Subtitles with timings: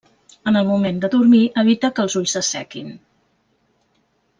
[0.51, 2.91] En el moment de dormir evita que els ulls s'assequin.